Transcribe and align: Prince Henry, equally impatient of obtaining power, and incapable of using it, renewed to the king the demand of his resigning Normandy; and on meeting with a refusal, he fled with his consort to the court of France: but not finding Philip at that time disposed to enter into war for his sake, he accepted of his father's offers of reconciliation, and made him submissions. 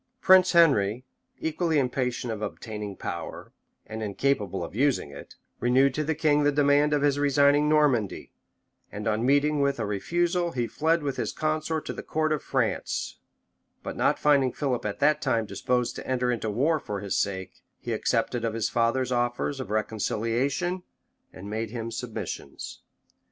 Prince 0.19 0.53
Henry, 0.53 1.05
equally 1.39 1.77
impatient 1.77 2.33
of 2.33 2.41
obtaining 2.41 2.95
power, 2.97 3.51
and 3.85 4.01
incapable 4.01 4.63
of 4.63 4.73
using 4.73 5.11
it, 5.11 5.35
renewed 5.59 5.93
to 5.93 6.03
the 6.03 6.15
king 6.15 6.41
the 6.41 6.51
demand 6.51 6.91
of 6.91 7.03
his 7.03 7.19
resigning 7.19 7.69
Normandy; 7.69 8.31
and 8.91 9.07
on 9.07 9.23
meeting 9.23 9.61
with 9.61 9.79
a 9.79 9.85
refusal, 9.85 10.53
he 10.53 10.65
fled 10.65 11.03
with 11.03 11.17
his 11.17 11.31
consort 11.31 11.85
to 11.85 11.93
the 11.93 12.01
court 12.01 12.33
of 12.33 12.41
France: 12.41 13.19
but 13.83 13.95
not 13.95 14.17
finding 14.17 14.51
Philip 14.51 14.85
at 14.87 14.97
that 15.01 15.21
time 15.21 15.45
disposed 15.45 15.95
to 15.97 16.07
enter 16.07 16.31
into 16.31 16.49
war 16.49 16.79
for 16.79 16.99
his 17.01 17.15
sake, 17.15 17.61
he 17.79 17.93
accepted 17.93 18.43
of 18.43 18.55
his 18.55 18.69
father's 18.69 19.11
offers 19.11 19.59
of 19.59 19.69
reconciliation, 19.69 20.81
and 21.31 21.47
made 21.47 21.69
him 21.69 21.91
submissions. 21.91 22.81